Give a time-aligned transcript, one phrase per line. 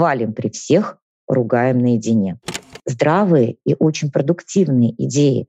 [0.00, 0.96] Хвалим при всех,
[1.28, 2.38] ругаем наедине.
[2.86, 5.46] Здравые и очень продуктивные идеи.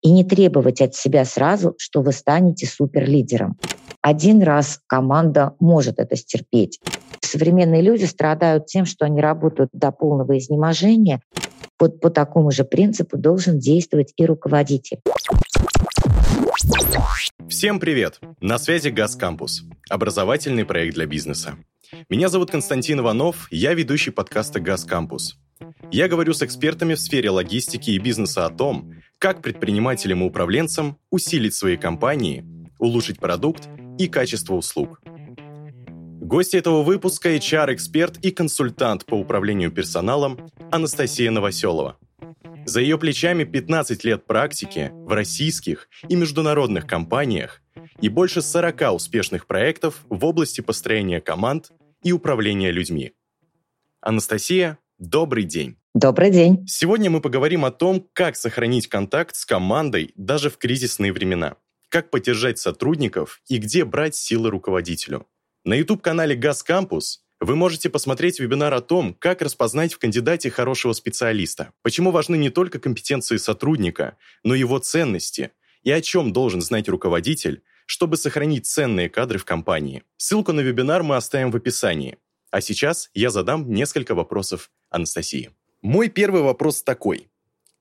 [0.00, 3.58] И не требовать от себя сразу, что вы станете суперлидером.
[4.00, 6.80] Один раз команда может это стерпеть.
[7.20, 11.20] Современные люди страдают тем, что они работают до полного изнеможения.
[11.78, 15.00] Вот по такому же принципу должен действовать и руководитель.
[17.50, 18.18] Всем привет!
[18.40, 21.58] На связи Газ Кампус, образовательный проект для бизнеса.
[22.08, 25.36] Меня зовут Константин Иванов, я ведущий подкаста «Газ Кампус».
[25.90, 30.98] Я говорю с экспертами в сфере логистики и бизнеса о том, как предпринимателям и управленцам
[31.10, 32.44] усилить свои компании,
[32.78, 35.00] улучшить продукт и качество услуг.
[36.20, 41.98] Гости этого выпуска– HR-эксперт и консультант по управлению персоналом Анастасия Новоселова.
[42.66, 47.62] За ее плечами 15 лет практики в российских и международных компаниях
[48.00, 51.72] и больше 40 успешных проектов в области построения команд
[52.02, 53.12] и управления людьми.
[54.00, 55.76] Анастасия, добрый день.
[55.94, 56.66] Добрый день.
[56.66, 61.56] Сегодня мы поговорим о том, как сохранить контакт с командой даже в кризисные времена,
[61.88, 65.26] как поддержать сотрудников и где брать силы руководителю.
[65.64, 70.92] На YouTube-канале «Газ Кампус» вы можете посмотреть вебинар о том, как распознать в кандидате хорошего
[70.92, 75.50] специалиста, почему важны не только компетенции сотрудника, но и его ценности,
[75.82, 80.04] и о чем должен знать руководитель, чтобы сохранить ценные кадры в компании.
[80.16, 82.18] Ссылку на вебинар мы оставим в описании.
[82.52, 85.50] А сейчас я задам несколько вопросов Анастасии.
[85.82, 87.32] Мой первый вопрос такой.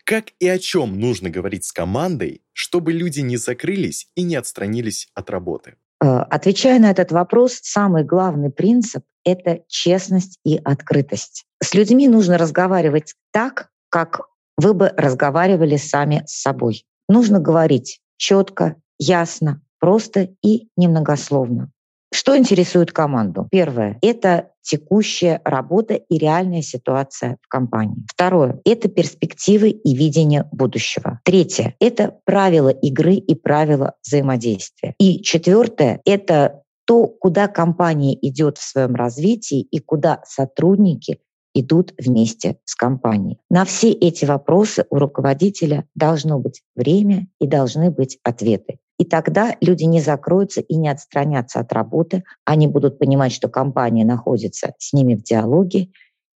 [0.06, 5.12] Как и о чем нужно говорить с командой, чтобы люди не закрылись и не отстранились
[5.14, 5.76] от работы?
[6.02, 11.46] Э, отвечая на этот вопрос, самый главный принцип— это честность и открытость.
[11.62, 14.22] С людьми нужно разговаривать так, как
[14.58, 16.84] вы бы разговаривали сами с собой.
[17.08, 21.72] Нужно говорить четко, ясно, просто и немногословно.
[22.12, 23.48] Что интересует команду?
[23.52, 28.04] Первое— это текущая работа и реальная ситуация в компании.
[28.12, 31.20] Второе— это перспективы и видение будущего.
[31.24, 34.96] Третье— это правила игры и правила взаимодействия.
[35.00, 41.20] И четвертое— это то, куда компания идет в своем развитии и куда сотрудники
[41.54, 43.38] идут вместе с компанией.
[43.50, 48.80] На все эти вопросы у руководителя должно быть время и должны быть ответы.
[49.00, 52.24] И тогда люди не закроются и не отстранятся от работы.
[52.46, 55.88] Они будут понимать, что компания находится с ними в диалоге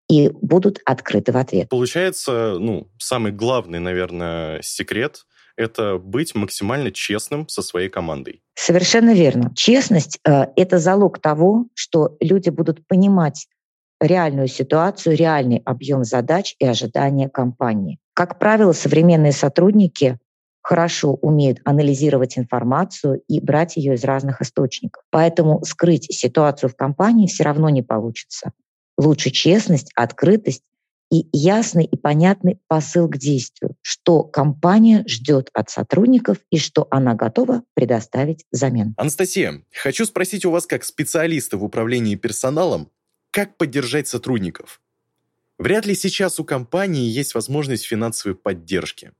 [0.08, 1.70] и будут открыты в ответ.
[1.70, 5.24] Получается, ну, самый главный, наверное, секрет
[5.56, 8.42] это быть максимально честным со своей командой.
[8.54, 9.52] Совершенно верно.
[9.54, 13.46] Честность э,— это залог того, что люди будут понимать
[14.00, 17.98] реальную ситуацию, реальный объем задач и ожидания компании.
[18.14, 20.18] Как правило, современные сотрудники
[20.62, 25.02] хорошо умеют анализировать информацию и брать ее из разных источников.
[25.10, 28.52] Поэтому скрыть ситуацию в компании все равно не получится.
[28.96, 30.62] Лучше честность, открытость
[31.10, 37.14] и ясный и понятный посыл к действию, что компания ждет от сотрудников и что она
[37.14, 38.94] готова предоставить взамен.
[38.96, 42.90] Анастасия, хочу спросить у вас как специалиста в управлении персоналом,
[43.32, 44.80] как поддержать сотрудников?
[45.58, 49.12] Вряд ли сейчас у компании есть возможность финансовой поддержки.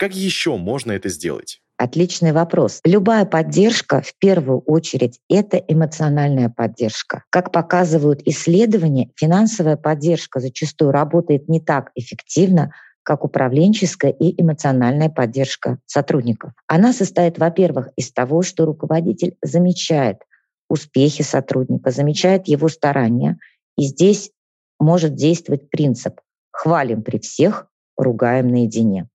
[0.00, 1.60] Как еще можно это сделать?
[1.76, 2.80] Отличный вопрос.
[2.86, 7.24] Любая поддержка, в первую очередь, это эмоциональная поддержка.
[7.28, 12.72] Как показывают исследования, финансовая поддержка зачастую работает не так эффективно,
[13.02, 16.52] как управленческая и эмоциональная поддержка сотрудников.
[16.66, 20.22] Она состоит, во-первых, из того, что руководитель замечает
[20.70, 23.36] успехи сотрудника, замечает его старания.
[23.76, 24.30] И здесь
[24.78, 26.22] может действовать принцип
[26.52, 27.66] «хвалим при всех,
[27.98, 29.09] ругаем наедине».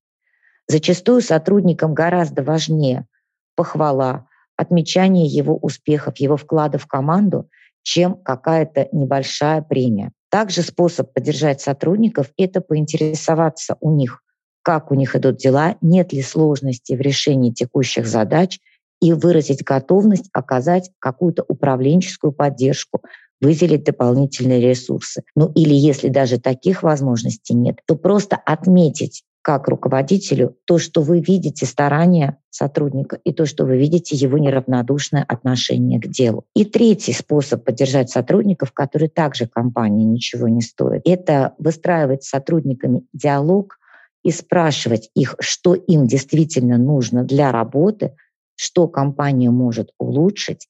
[0.68, 3.06] Зачастую сотрудникам гораздо важнее
[3.54, 7.48] похвала, отмечание его успехов, его вклада в команду,
[7.82, 10.12] чем какая-то небольшая премия.
[10.28, 14.22] Также способ поддержать сотрудников— это поинтересоваться у них,
[14.62, 18.58] как у них идут дела, нет ли сложности в решении текущих задач
[19.00, 23.02] и выразить готовность оказать какую-то управленческую поддержку,
[23.40, 25.22] выделить дополнительные ресурсы.
[25.36, 31.20] Ну или если даже таких возможностей нет, то просто отметить как руководителю то, что вы
[31.20, 36.46] видите старания сотрудника и то, что вы видите его неравнодушное отношение к делу.
[36.56, 43.04] И третий способ поддержать сотрудников, который также компании ничего не стоит, это выстраивать с сотрудниками
[43.12, 43.78] диалог
[44.24, 48.16] и спрашивать их, что им действительно нужно для работы,
[48.56, 50.66] что компания может улучшить,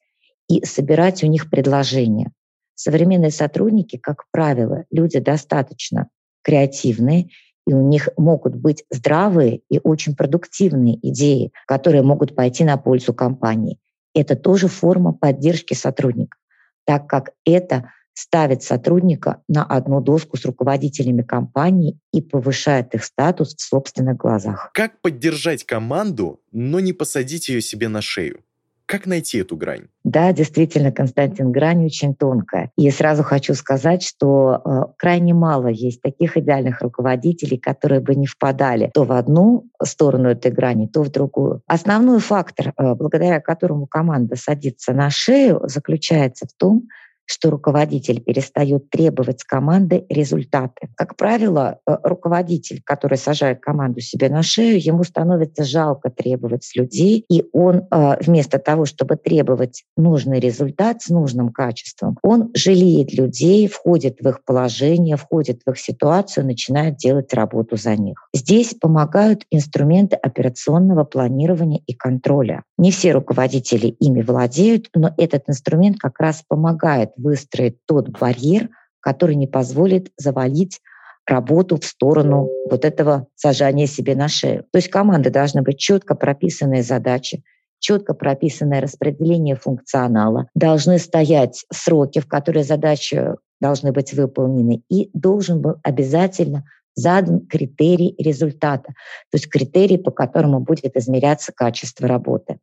[0.51, 2.31] и собирать у них предложения.
[2.75, 6.11] Современные сотрудники, как правило, люди достаточно
[6.43, 7.31] креативные
[7.67, 13.13] и у них могут быть здравые и очень продуктивные идеи, которые могут пойти на пользу
[13.13, 13.79] компании.
[14.15, 16.41] Это тоже форма поддержки сотрудников,
[16.85, 23.55] так как это ставит сотрудника на одну доску с руководителями компании и повышает их статус
[23.55, 24.71] в собственных глазах.
[24.73, 28.43] Как поддержать команду, но не посадить ее себе на шею?
[28.87, 29.89] Как найти эту грань?
[30.07, 32.71] Да, действительно, Константин, грань очень тонкая.
[32.77, 38.29] И сразу хочу сказать, что э, крайне мало есть таких идеальных руководителей, которые бы не
[38.29, 41.63] впадали то в одну сторону этой грани, то в другую.
[41.67, 46.85] Основной фактор, э, благодаря которому команда садится на шею, заключается в том,
[47.27, 50.89] что руководитель перестает требовать с команды результаты.
[50.97, 56.77] Как правило, э, руководитель, который сажает команду себе на шею, ему становится жалко требовать с
[56.77, 63.13] людей, и он э, вместо того, чтобы требовать нужный результат с нужным качеством, он жалеет
[63.13, 68.29] людей, входит в их положение, входит в их ситуацию, начинает делать работу за них.
[68.33, 72.63] Здесь помогают инструменты операционного планирования и контроля.
[72.79, 78.71] Не все руководители ими владеют, но этот инструмент как раз помогает выстроить тот барьер,
[79.01, 80.81] который не позволит завалить
[81.27, 84.65] работу в сторону вот этого сажания себе на шею.
[84.73, 87.43] То есть команды должны быть четко прописанные задачи,
[87.79, 95.61] четко прописанное распределение функционала, должны стоять сроки, в которые задачи должны быть выполнены, и должен
[95.61, 96.65] был обязательно
[96.95, 98.89] задан критерий результата,
[99.31, 102.59] то есть критерий, по которому будет измеряться качество работы.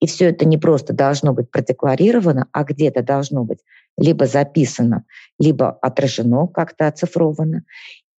[0.00, 3.58] И все это не просто должно быть продекларировано, а где-то должно быть
[3.98, 5.04] либо записано,
[5.38, 7.64] либо отражено, как-то оцифровано.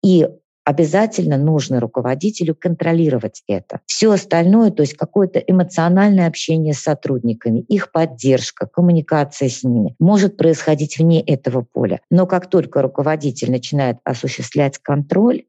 [0.03, 0.27] И
[0.63, 3.79] обязательно нужно руководителю контролировать это.
[3.85, 10.38] Все остальное, то есть какое-то эмоциональное общение с сотрудниками, их поддержка, коммуникация с ними, может
[10.38, 12.00] происходить вне этого поля.
[12.09, 15.44] Но как только руководитель начинает осуществлять контроль,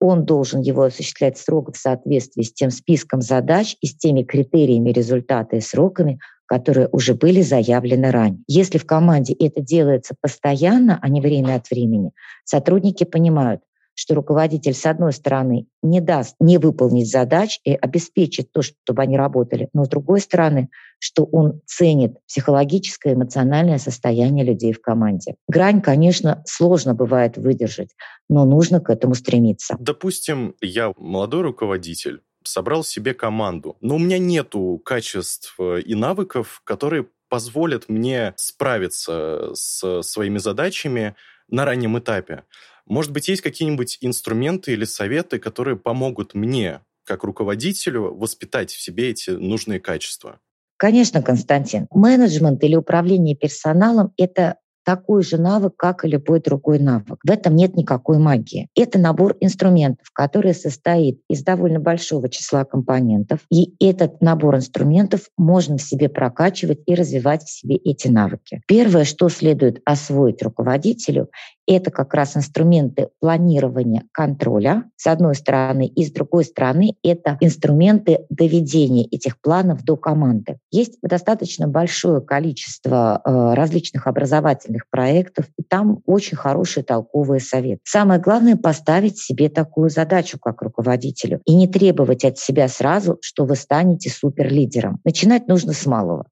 [0.00, 4.90] он должен его осуществлять строго в соответствии с тем списком задач и с теми критериями
[4.90, 8.42] результата и сроками, которые уже были заявлены ранее.
[8.46, 12.12] Если в команде это делается постоянно, а не время от времени,
[12.44, 13.60] сотрудники понимают,
[13.98, 19.16] что руководитель, с одной стороны, не даст не выполнить задач и обеспечит то, чтобы они
[19.16, 20.68] работали, но с другой стороны,
[21.00, 25.34] что он ценит психологическое, эмоциональное состояние людей в команде.
[25.48, 27.90] Грань, конечно, сложно бывает выдержать,
[28.28, 29.76] но нужно к этому стремиться.
[29.80, 36.62] Допустим, я молодой руководитель, собрал себе команду, но у меня нету качеств э, и навыков,
[36.62, 41.16] которые позволят мне справиться с своими задачами
[41.50, 42.44] на раннем этапе.
[42.88, 49.10] Может быть, есть какие-нибудь инструменты или советы, которые помогут мне, как руководителю, воспитать в себе
[49.10, 50.40] эти нужные качества?
[50.76, 51.86] Конечно, Константин.
[51.90, 54.56] Менеджмент или управление персоналом— это
[54.88, 57.18] такой же навык, как и любой другой навык.
[57.22, 58.68] В этом нет никакой магии.
[58.74, 63.40] Это набор инструментов, который состоит из довольно большого числа компонентов.
[63.50, 68.62] И этот набор инструментов можно в себе прокачивать и развивать в себе эти навыки.
[68.66, 71.28] Первое, что следует освоить руководителю,
[71.68, 78.20] это как раз инструменты планирования контроля, с одной стороны, и с другой стороны, это инструменты
[78.30, 80.58] доведения этих планов до команды.
[80.70, 87.80] Есть достаточно большое количество э, различных образовательных проектов, и там очень хорошие толковые советы.
[87.84, 93.44] Самое главное— поставить себе такую задачу как руководителю и не требовать от себя сразу, что
[93.44, 95.00] вы станете суперлидером.
[95.04, 96.26] Начинать нужно с малого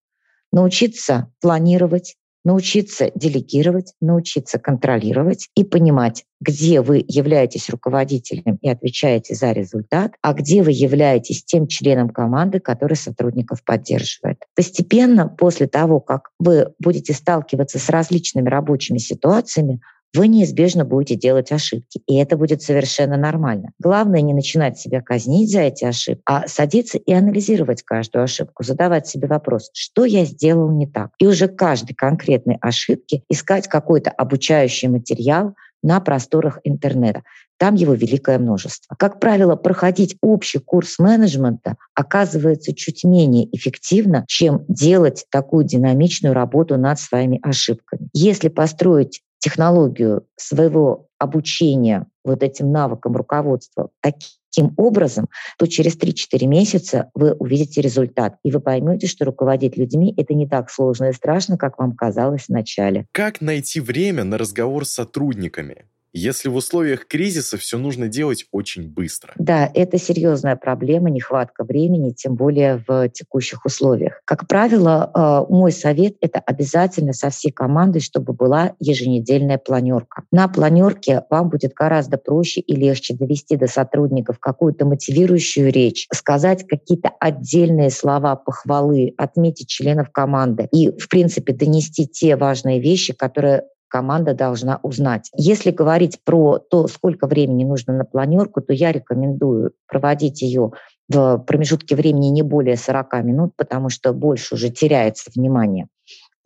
[0.52, 2.16] научиться планировать,
[2.46, 10.32] научиться делегировать, научиться контролировать и понимать, где вы являетесь руководителем и отвечаете за результат, а
[10.32, 14.38] где вы являетесь тем членом команды, который сотрудников поддерживает.
[14.55, 19.81] Постепенно, после того, как вы будете сталкиваться с различными рабочими ситуациями,
[20.15, 22.01] вы неизбежно будете делать ошибки.
[22.06, 23.70] И это будет совершенно нормально.
[23.79, 29.06] Главное не начинать себя казнить за эти ошибки, а садиться и анализировать каждую ошибку, задавать
[29.06, 31.10] себе вопрос, что я сделал не так.
[31.19, 35.55] И уже каждой конкретной ошибке искать какой-то обучающий материал,
[35.86, 37.22] на просторах интернета.
[37.58, 38.94] Там его великое множество.
[38.98, 46.77] Как правило, проходить общий курс менеджмента оказывается чуть менее эффективно, чем делать такую динамичную работу
[46.77, 48.08] над своими ошибками.
[48.13, 57.10] Если построить технологию своего обучения вот этим навыкам руководства таким образом, то через 3-4 месяца
[57.15, 61.56] вы увидите результат, и вы поймете, что руководить людьми— это не так сложно и страшно,
[61.56, 63.06] как вам казалось вначале.
[63.12, 65.84] Как найти время на разговор с сотрудниками?
[66.17, 69.32] Если в условиях кризиса все нужно делать очень быстро.
[69.39, 74.20] Да, это серьезная проблема, нехватка времени, тем более в текущих условиях.
[74.25, 80.23] Как правило, э, мой совет— это обязательно со всей командой, чтобы была еженедельная планерка.
[80.32, 86.67] На планерке вам будет гораздо проще и легче довести до сотрудников какую-то мотивирующую речь, сказать
[86.67, 93.65] какие-то отдельные слова похвалы, отметить членов команды и, в принципе, донести те важные вещи, которые
[93.88, 95.31] команда должна узнать.
[95.34, 100.72] Если говорить про то, сколько времени нужно на планерку, то я рекомендую проводить ее
[101.08, 105.88] в промежутке времени не более 40 минут, потому что больше уже теряется внимание.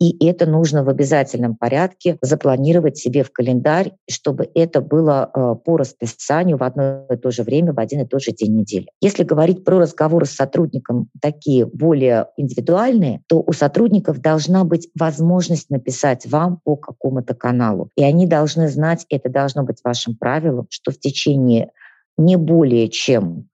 [0.01, 5.77] И это нужно в обязательном порядке запланировать себе в календарь, чтобы это было э, по
[5.77, 8.87] расписанию в одно и то же время, в один и тот же день недели.
[8.99, 15.69] Если говорить про разговоры с сотрудником такие более индивидуальные, то у сотрудников должна быть возможность
[15.69, 17.91] написать вам по какому-то каналу.
[17.95, 21.69] И они должны знать, это должно быть вашим правилом, что в течение
[22.17, 23.50] не более чем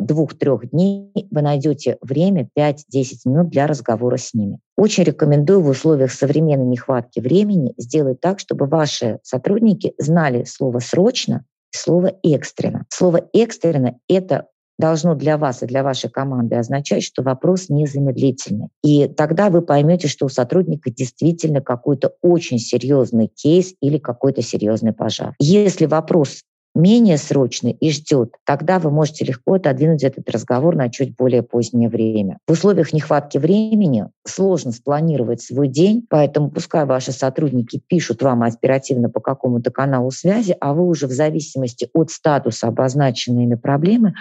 [0.00, 2.82] двух-трех дней вы найдете время 5-10
[3.26, 4.58] минут для разговора с ними.
[4.76, 11.44] Очень рекомендую в условиях современной нехватки времени сделать так, чтобы ваши сотрудники знали слово «срочно»
[11.72, 12.84] и слово «экстренно».
[12.88, 14.46] Слово «экстренно»— это
[14.80, 18.68] должно для вас и для вашей команды означать, что вопрос незамедлительный.
[18.82, 24.92] И тогда вы поймете, что у сотрудника действительно какой-то очень серьезный кейс или какой-то серьезный
[24.92, 25.34] пожар.
[25.38, 26.40] Если вопрос
[26.74, 31.88] менее срочный и ждет, тогда вы можете легко отодвинуть этот разговор на чуть более позднее
[31.88, 32.38] время.
[32.46, 39.10] В условиях нехватки времени сложно спланировать свой день, поэтому пускай ваши сотрудники пишут вам оперативно
[39.10, 44.14] по какому-то каналу связи, а вы уже в зависимости от статуса обозначенной ими проблемы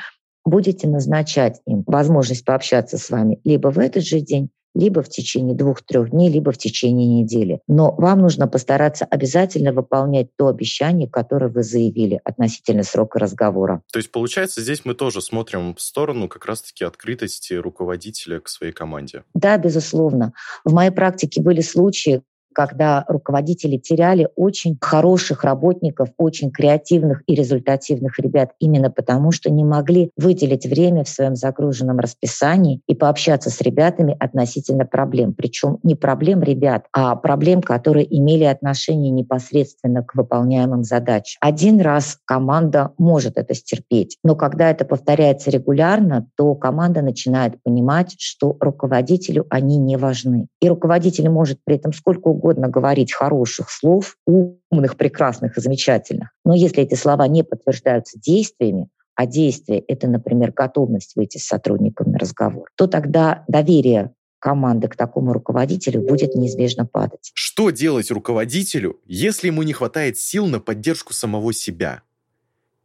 [0.45, 5.55] будете назначать им возможность пообщаться с вами либо в этот же день, либо в течение
[5.55, 7.61] двух-трех дней, либо в течение недели.
[7.67, 13.81] Но вам нужно постараться обязательно выполнять то обещание, которое вы заявили относительно срока разговора.
[13.91, 18.73] То есть, получается, здесь мы тоже смотрим в сторону как раз-таки открытости руководителя к своей
[18.73, 19.23] команде.
[19.33, 20.33] Да, безусловно.
[20.63, 22.21] В моей практике были случаи,
[22.59, 29.63] когда руководители теряли очень хороших работников, очень креативных и результативных ребят именно потому, что не
[29.63, 35.33] могли выделить время в своем загруженном расписании и пообщаться с ребятами относительно проблем.
[35.33, 41.37] Причем не проблем ребят, а проблем, которые имели отношение непосредственно к выполняемым задачам.
[41.39, 48.17] Один раз команда может это стерпеть, но когда это повторяется регулярно, то команда начинает понимать,
[48.19, 50.47] что руководителю они не важны.
[50.59, 56.29] И руководитель может при этом сколько угодно угодно говорить хороших слов, умных, прекрасных и замечательных.
[56.43, 62.11] Но если эти слова не подтверждаются действиями, а действие— это, например, готовность выйти с сотрудником
[62.11, 67.31] на разговор, то тогда доверие команды к такому руководителю будет неизбежно падать.
[67.33, 72.03] Что делать руководителю, если ему не хватает сил на поддержку самого себя?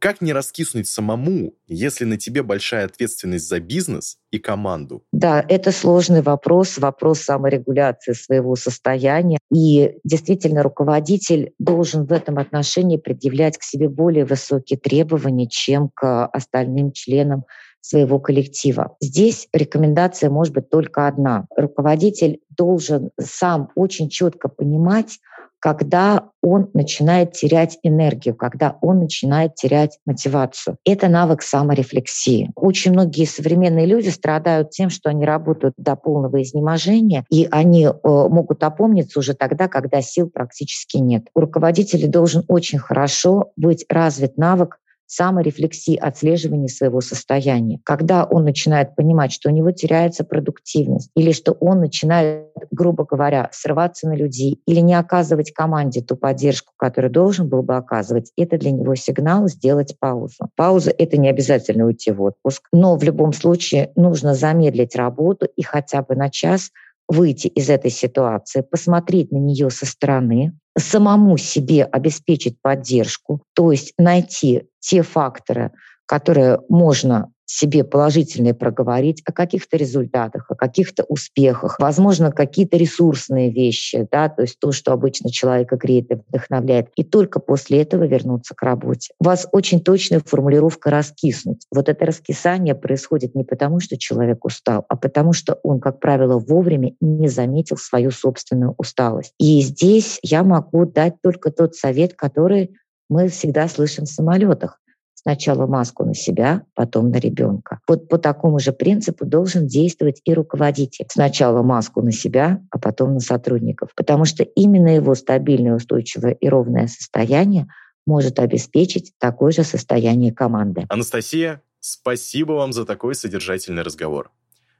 [0.05, 5.03] Как не раскиснуть самому, если на тебе большая ответственность за бизнес и команду?
[5.11, 9.39] Да, это сложный вопрос, вопрос саморегуляции своего состояния.
[9.51, 16.27] И действительно, руководитель должен в этом отношении предъявлять к себе более высокие требования, чем к
[16.27, 17.45] остальным членам
[17.81, 18.95] своего коллектива.
[19.01, 21.47] Здесь рекомендация может быть только одна.
[21.57, 25.17] Руководитель должен сам очень четко понимать,
[25.65, 30.77] когда он начинает терять энергию, когда он начинает терять мотивацию.
[30.85, 32.51] Это навык саморефлексии.
[32.55, 37.91] Очень многие современные люди страдают тем, что они работают до полного изнеможения, и они э,
[38.03, 41.29] могут опомниться уже тогда, когда сил практически нет.
[41.33, 44.77] У руководителя должен очень хорошо быть развит навык
[45.07, 47.79] саморефлексии, отслеживания своего состояния.
[47.83, 53.49] Когда он начинает понимать, что у него теряется продуктивность, или что он начинает, грубо говоря,
[53.51, 58.57] срываться на людей, или не оказывать команде ту поддержку, которую должен был бы оказывать, это
[58.57, 60.49] для него сигнал сделать паузу.
[60.55, 65.61] Пауза— это не обязательно уйти в отпуск, но в любом случае нужно замедлить работу и
[65.61, 66.71] хотя бы на час
[67.07, 73.93] выйти из этой ситуации, посмотреть на нее со стороны, самому себе обеспечить поддержку, то есть
[73.97, 75.71] найти те факторы,
[76.05, 84.07] которые можно себе положительные проговорить о каких-то результатах, о каких-то успехах, возможно, какие-то ресурсные вещи,
[84.11, 88.55] да, то есть то, что обычно человека греет и вдохновляет, и только после этого вернуться
[88.55, 89.13] к работе.
[89.19, 91.65] У вас очень точная формулировка «раскиснуть».
[91.71, 96.39] Вот это раскисание происходит не потому, что человек устал, а потому что он, как правило,
[96.39, 99.33] вовремя не заметил свою собственную усталость.
[99.39, 102.75] И здесь я могу дать только тот совет, который
[103.09, 104.79] мы всегда слышим в самолетах.
[105.27, 107.79] Сначала маску на себя, потом на ребенка.
[107.87, 111.07] Вот по такому же принципу должен действовать и руководитель.
[111.09, 113.89] Сначала маску на себя, а потом на сотрудников.
[113.95, 117.65] Потому что именно его стабильное, устойчивое и ровное состояние
[118.05, 120.85] может обеспечить такое же состояние команды.
[120.89, 124.29] Анастасия, спасибо вам за такой содержательный разговор.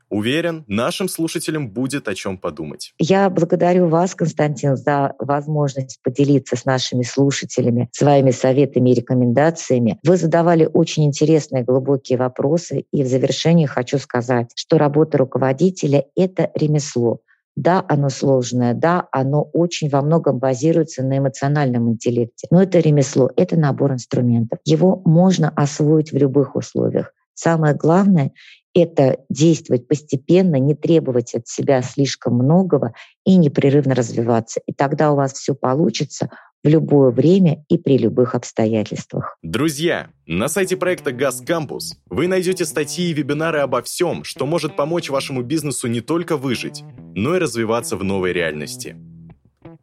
[0.10, 2.94] Уверен, нашим слушателям будет о чем подумать.
[3.00, 10.00] Я благодарю вас, Константин, за возможность поделиться с нашими слушателями своими советами и рекомендациями.
[10.04, 16.52] Вы задавали очень интересные глубокие вопросы, и в завершении хочу сказать, что работа руководителя— это
[16.56, 17.22] ремесло.
[17.56, 22.48] Да, оно сложное, да, оно очень во многом базируется на эмоциональном интеллекте.
[22.52, 24.60] Но это ремесло, это набор инструментов.
[24.66, 27.14] Его можно освоить в любых условиях.
[27.34, 28.32] Самое главное
[28.76, 32.94] это действовать постепенно, не требовать от себя слишком многого
[33.26, 34.62] и непрерывно развиваться.
[34.68, 36.30] И тогда у вас все получится
[36.64, 39.38] в любое время и при любых обстоятельствах.
[39.44, 44.76] Друзья, на сайте проекта «Газ Кампус» вы найдете статьи и вебинары обо всем, что может
[44.76, 46.84] помочь вашему бизнесу не только выжить,
[47.16, 48.98] но и развиваться в новой реальности.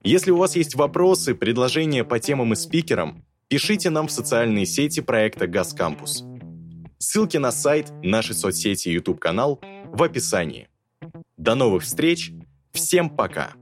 [0.03, 5.01] Если у вас есть вопросы, предложения по темам и спикерам, пишите нам в социальные сети
[5.01, 6.25] проекта «Газ Кампус».
[7.03, 10.69] Ссылки на сайт, наши соцсети и YouTube-канал в описании.
[11.37, 12.31] До новых встреч.
[12.71, 13.55] Всем пока.